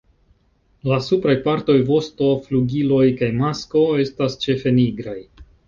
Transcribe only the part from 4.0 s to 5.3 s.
estas ĉefe nigraj.